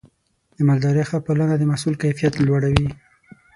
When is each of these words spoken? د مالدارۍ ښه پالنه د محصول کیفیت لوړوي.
د 0.55 0.57
مالدارۍ 0.67 1.03
ښه 1.09 1.17
پالنه 1.25 1.55
د 1.57 1.63
محصول 1.71 1.93
کیفیت 2.03 2.33
لوړوي. 2.37 2.87